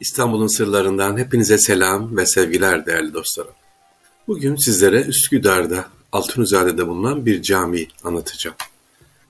[0.00, 3.52] İstanbul'un sırlarından hepinize selam ve sevgiler değerli dostlarım.
[4.26, 8.56] Bugün sizlere Üsküdar'da Altunizade'de bulunan bir cami anlatacağım.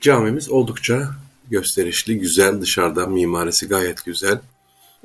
[0.00, 1.10] Camimiz oldukça
[1.50, 4.40] gösterişli, güzel, dışarıdan mimarisi gayet güzel.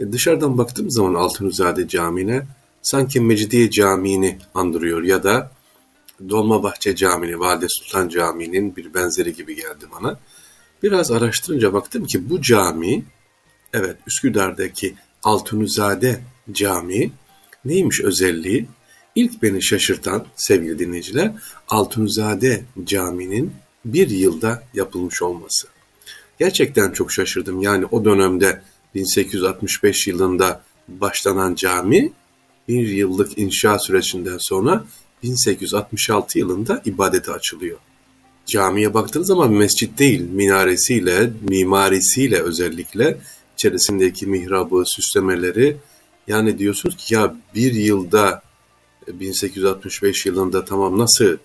[0.00, 2.46] E, dışarıdan baktığım zaman Altunizade Camii'ne
[2.82, 5.50] sanki Mecidiye Camii'ni andırıyor ya da
[6.28, 10.18] Dolmabahçe Camii, Valide Sultan Camii'nin bir benzeri gibi geldi bana.
[10.82, 13.04] Biraz araştırınca baktım ki bu cami,
[13.72, 16.20] evet Üsküdar'daki Altunizade
[16.52, 17.10] Camii
[17.64, 18.66] neymiş özelliği?
[19.14, 21.32] İlk beni şaşırtan sevgili dinleyiciler
[21.68, 23.52] Altunizade Camii'nin
[23.84, 25.68] bir yılda yapılmış olması.
[26.38, 27.62] Gerçekten çok şaşırdım.
[27.62, 28.62] Yani o dönemde
[28.94, 32.12] 1865 yılında başlanan cami
[32.68, 34.84] bir yıllık inşa sürecinden sonra
[35.22, 37.78] 1866 yılında ibadete açılıyor.
[38.46, 43.18] Camiye baktığınız zaman mescit değil, minaresiyle, mimarisiyle özellikle
[43.58, 45.76] içerisindeki mihrabı, süslemeleri
[46.28, 48.42] yani diyorsunuz ki ya bir yılda
[49.08, 51.36] 1865 yılında tamam nasıl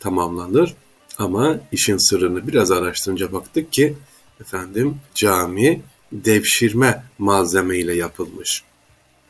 [0.00, 0.74] tamamlanır?
[1.18, 3.94] Ama işin sırrını biraz araştırınca baktık ki
[4.40, 8.62] efendim cami devşirme malzeme ile yapılmış.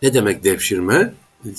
[0.02, 1.14] Ne demek devşirme?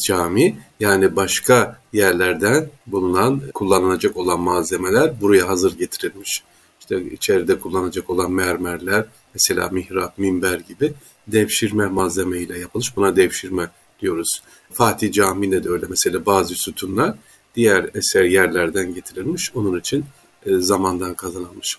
[0.08, 6.44] Cami yani başka yerlerden bulunan kullanılacak olan malzemeler buraya hazır getirilmiş.
[6.80, 10.94] İşte içeride kullanacak olan mermerler, mesela mihrap, minber gibi
[11.28, 12.96] devşirme malzeme ile yapılmış.
[12.96, 13.70] Buna devşirme
[14.02, 14.42] diyoruz.
[14.72, 17.16] Fatih Camii'nde de öyle mesela bazı sütunlar
[17.56, 19.52] diğer eser yerlerden getirilmiş.
[19.56, 20.06] Onun için
[20.46, 21.78] e, zamandan kazanılmış.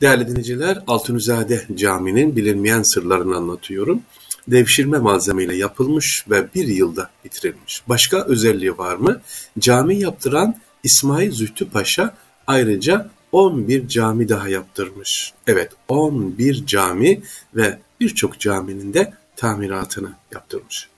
[0.00, 4.02] Değerli dinleyiciler, Altunizade Camii'nin bilinmeyen sırlarını anlatıyorum.
[4.48, 7.82] Devşirme malzemeyle yapılmış ve bir yılda bitirilmiş.
[7.88, 9.20] Başka özelliği var mı?
[9.58, 10.54] Cami yaptıran
[10.84, 12.16] İsmail Zühtü Paşa
[12.46, 15.32] ayrıca 11 cami daha yaptırmış.
[15.46, 17.22] Evet 11 cami
[17.54, 20.88] ve birçok caminin de tamiratını yaptırmış.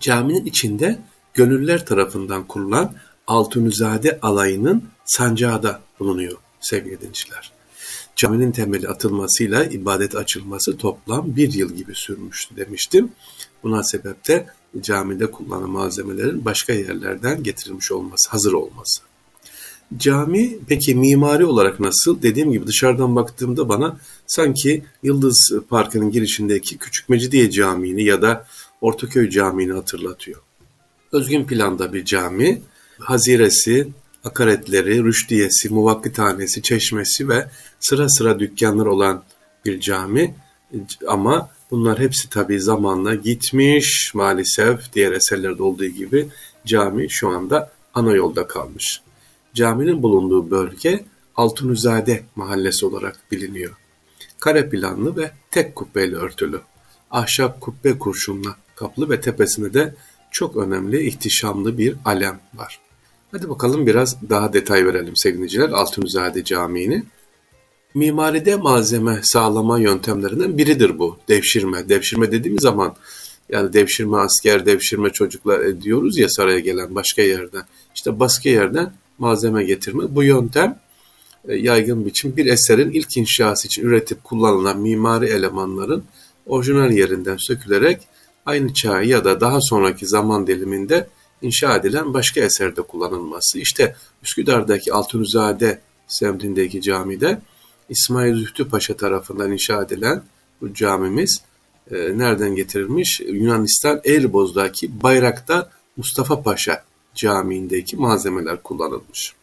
[0.00, 0.98] Caminin içinde
[1.34, 2.94] gönüller tarafından kurulan
[3.26, 7.52] Altunizade alayının sancağı da bulunuyor sevgili dinleyiciler.
[8.16, 13.12] Caminin temeli atılmasıyla ibadet açılması toplam bir yıl gibi sürmüştü demiştim.
[13.62, 14.46] Buna sebep de
[14.80, 19.02] camide kullanılan malzemelerin başka yerlerden getirilmiş olması, hazır olması.
[19.96, 22.22] Cami peki mimari olarak nasıl?
[22.22, 28.46] Dediğim gibi dışarıdan baktığımda bana sanki Yıldız Parkı'nın girişindeki Küçük Mecidiye Camii'ni ya da
[28.80, 30.40] Ortaköy Camii'ni hatırlatıyor.
[31.12, 32.62] Özgün planda bir cami,
[32.98, 33.88] haziresi,
[34.24, 37.48] akaretleri, rüşdiyesi, muvakkithanesi, çeşmesi ve
[37.80, 39.22] sıra sıra dükkanlar olan
[39.64, 40.34] bir cami.
[41.08, 46.28] Ama bunlar hepsi tabii zamanla gitmiş maalesef diğer eserlerde olduğu gibi
[46.66, 49.00] cami şu anda ana yolda kalmış.
[49.56, 51.04] Caminin bulunduğu bölge
[51.36, 53.72] Altunizade mahallesi olarak biliniyor.
[54.40, 56.60] Kare planlı ve tek kubbeyle örtülü.
[57.10, 59.94] Ahşap kubbe kurşunla kaplı ve tepesinde de
[60.30, 62.80] çok önemli ihtişamlı bir alem var.
[63.32, 67.02] Hadi bakalım biraz daha detay verelim sevgiliciler Altunizade Camii'ni.
[67.94, 71.88] Mimaride malzeme sağlama yöntemlerinden biridir bu devşirme.
[71.88, 72.96] Devşirme dediğimiz zaman
[73.48, 77.62] yani devşirme asker, devşirme çocuklar diyoruz ya saraya gelen başka yerden.
[77.94, 80.04] İşte başka yerden malzeme getirme.
[80.08, 80.78] Bu yöntem
[81.48, 86.04] e, yaygın biçim bir eserin ilk inşası için üretip kullanılan mimari elemanların
[86.46, 88.00] orijinal yerinden sökülerek
[88.46, 91.08] aynı çağ ya da daha sonraki zaman diliminde
[91.42, 93.58] inşa edilen başka eserde kullanılması.
[93.58, 97.40] İşte Üsküdar'daki Altunizade semtindeki camide
[97.88, 100.22] İsmail Zühtü Paşa tarafından inşa edilen
[100.60, 101.42] bu camimiz
[101.90, 103.20] e, nereden getirilmiş?
[103.20, 105.66] Yunanistan Elboz'daki Bayraktar
[105.96, 106.84] Mustafa Paşa
[107.16, 109.34] Camii'ndeki malzemeler kullanılmış.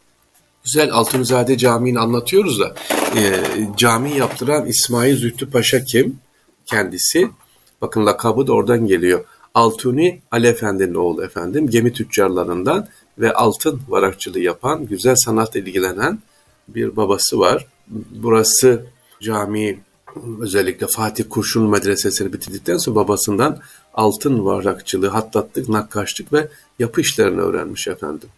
[0.63, 2.75] Güzel Altunizade Camii'ni anlatıyoruz da
[3.17, 3.43] e,
[3.77, 6.19] cami yaptıran İsmail Zühtü Paşa kim?
[6.65, 7.29] Kendisi.
[7.81, 9.25] Bakın lakabı da oradan geliyor.
[9.53, 11.69] Altuni Ali Efendi'nin oğlu efendim.
[11.69, 12.87] Gemi tüccarlarından
[13.19, 16.19] ve altın varakçılığı yapan, güzel sanatla ilgilenen
[16.67, 17.67] bir babası var.
[18.11, 18.85] Burası
[19.21, 19.79] cami
[20.39, 23.59] özellikle Fatih Kurşun Medresesi'ni bitirdikten sonra babasından
[23.93, 26.47] altın varakçılığı, hattatlık, nakkaşlık ve
[26.79, 28.29] yapı işlerini öğrenmiş efendim.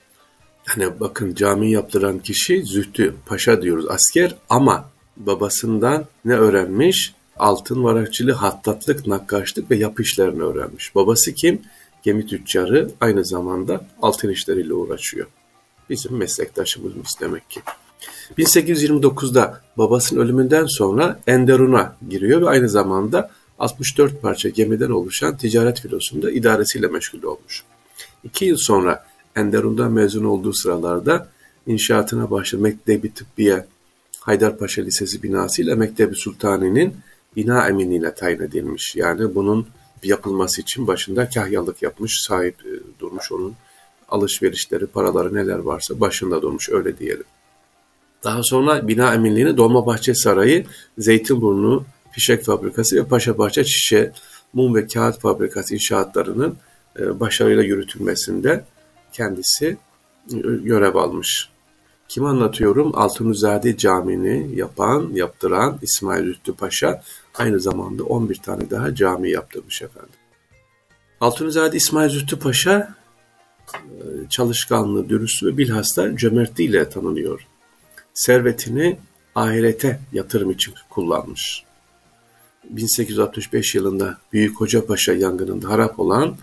[0.67, 7.13] Yani bakın cami yaptıran kişi Zühtü Paşa diyoruz asker ama babasından ne öğrenmiş?
[7.37, 10.95] Altın varakçılığı, hattatlık, nakkaşlık ve yapı işlerini öğrenmiş.
[10.95, 11.61] Babası kim?
[12.03, 15.27] Gemi tüccarı aynı zamanda altın işleriyle uğraşıyor.
[15.89, 17.61] Bizim meslektaşımız demek ki.
[18.37, 26.31] 1829'da babasının ölümünden sonra Enderun'a giriyor ve aynı zamanda 64 parça gemiden oluşan ticaret filosunda
[26.31, 27.63] idaresiyle meşgul olmuş.
[28.23, 29.05] İki yıl sonra
[29.35, 31.29] Enderun'dan mezun olduğu sıralarda
[31.67, 33.65] inşaatına başladı Mektebi Tıbbiye
[34.19, 36.95] Haydarpaşa Lisesi binası ile Mektebi Sultani'nin
[37.35, 38.95] bina eminiyle tayin edilmiş.
[38.95, 39.67] Yani bunun
[40.03, 43.53] yapılması için başında kahyalık yapmış, sahip e, durmuş onun
[44.09, 47.23] alışverişleri, paraları neler varsa başında durmuş öyle diyelim.
[48.23, 50.65] Daha sonra bina eminliğini Dolmabahçe Sarayı,
[50.97, 54.11] Zeytinburnu Fişek Fabrikası ve Paşabahçe Çişe,
[54.53, 56.57] Mum ve Kağıt Fabrikası inşaatlarının
[56.99, 58.65] e, başarıyla yürütülmesinde
[59.13, 59.77] kendisi
[60.33, 61.49] e, görev almış.
[62.07, 62.91] Kim anlatıyorum?
[62.95, 67.03] Altunizade Camii'ni yapan, yaptıran İsmail Zühtü Paşa
[67.33, 70.15] aynı zamanda 11 tane daha cami yaptırmış efendim.
[71.21, 72.95] Altunizade İsmail Zühtü Paşa
[73.73, 73.79] e,
[74.29, 77.47] çalışkanlığı, dürüstlüğü ve bilhassa cömertliğiyle tanınıyor.
[78.13, 78.97] Servetini
[79.35, 81.64] ahirete yatırım için kullanmış.
[82.69, 86.37] 1865 yılında Büyük Hocapaşa yangınında harap olan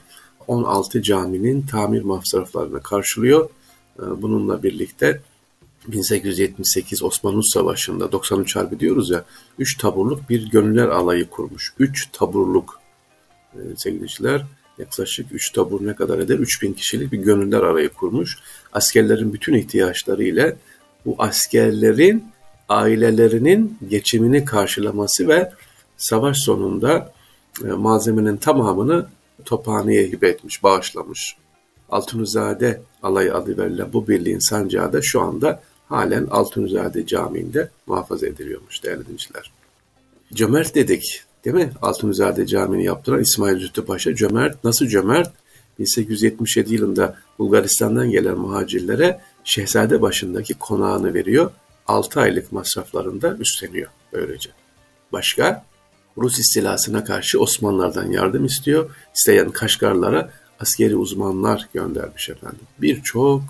[0.46, 3.48] 16 caminin tamir masraflarını karşılıyor.
[3.98, 5.20] E, bununla birlikte
[5.88, 9.24] 1878 Osmanlı Savaşı'nda 93 Harbi diyoruz ya
[9.58, 11.74] 3 taburluk bir gönüller alayı kurmuş.
[11.78, 12.80] 3 taburluk
[13.54, 14.42] e, sevgiliciler
[14.78, 16.38] yaklaşık 3 tabur ne kadar eder?
[16.38, 18.38] 3000 kişilik bir gönüller alayı kurmuş.
[18.72, 20.56] Askerlerin bütün ihtiyaçları ile
[21.06, 22.24] bu askerlerin
[22.68, 25.52] ailelerinin geçimini karşılaması ve
[26.02, 27.12] savaş sonunda
[27.64, 29.06] e, malzemenin tamamını
[29.44, 31.36] Tophane'ye hibe etmiş, bağışlamış.
[31.90, 38.84] Altunuzade alayı adı verilen bu birliğin sancağı da şu anda halen Altunizade Camii'nde muhafaza ediliyormuş
[38.84, 39.52] değerli dinleyiciler.
[40.34, 41.72] Cömert dedik değil mi?
[41.82, 44.64] Altunizade Camii'ni yaptıran İsmail Zühtü Paşa cömert.
[44.64, 45.32] Nasıl cömert?
[45.78, 51.50] 1877 yılında Bulgaristan'dan gelen muhacirlere Şehzade başındaki konağını veriyor.
[51.86, 54.50] 6 aylık masraflarını da üstleniyor böylece.
[55.12, 55.71] Başka?
[56.18, 58.90] Rus istilasına karşı Osmanlılardan yardım istiyor.
[59.14, 60.30] İsteyen Kaşgarlara
[60.60, 62.66] askeri uzmanlar göndermiş efendim.
[62.78, 63.42] Birçok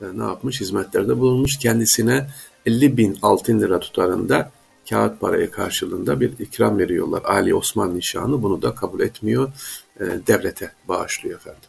[0.00, 0.60] e, ne yapmış?
[0.60, 1.58] Hizmetlerde bulunmuş.
[1.58, 2.26] Kendisine
[2.66, 4.50] 50 bin altın lira tutarında
[4.90, 7.22] kağıt paraya karşılığında bir ikram veriyorlar.
[7.24, 9.52] Ali Osman nişanı bunu da kabul etmiyor.
[10.00, 11.68] E, devlete bağışlıyor efendim.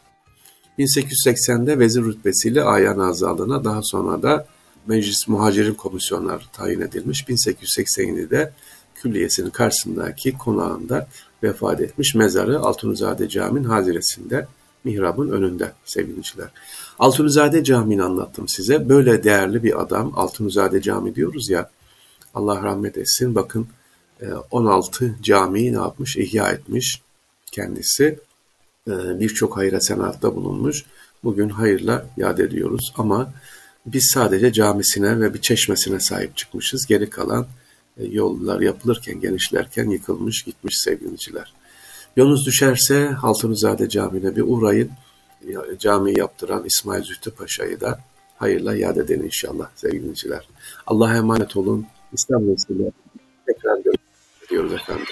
[0.78, 4.46] 1880'de vezir rütbesiyle ayan azalığına daha sonra da
[4.86, 7.24] Meclis Muhacirin Komisyonları tayin edilmiş.
[7.24, 8.52] 1887'de
[9.02, 11.08] külliyesinin karşısındaki konağında
[11.42, 12.14] vefat etmiş.
[12.14, 14.46] Mezarı Altunizade Camii'nin haziresinde
[14.84, 16.48] mihrabın önünde sevgiliciler.
[16.98, 18.88] Altunizade Camii'ni anlattım size.
[18.88, 21.70] Böyle değerli bir adam Altunizade Camii diyoruz ya.
[22.34, 23.34] Allah rahmet etsin.
[23.34, 23.66] Bakın
[24.50, 26.16] 16 e, camiyi ne yapmış?
[26.16, 27.02] İhya etmiş
[27.52, 28.18] kendisi.
[28.88, 30.84] E, birçok hayra senatta bulunmuş.
[31.24, 33.32] Bugün hayırla yad ediyoruz ama
[33.86, 36.86] biz sadece camisine ve bir çeşmesine sahip çıkmışız.
[36.86, 37.46] Geri kalan
[37.98, 41.52] yollar yapılırken, genişlerken yıkılmış gitmiş sevgiliciler.
[42.16, 44.90] Yolunuz düşerse Altınızade Camii'ne bir uğrayın.
[45.78, 47.98] Cami yaptıran İsmail Zühtü Paşa'yı da
[48.36, 50.48] hayırla yad edin inşallah sevgiliciler.
[50.86, 51.86] Allah'a emanet olun.
[52.30, 52.92] Vesile
[53.46, 55.06] tekrar görüşürüz efendim.